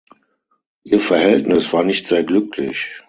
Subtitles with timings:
[0.83, 2.87] Ihr Verhältnis war nicht sehr glücklich.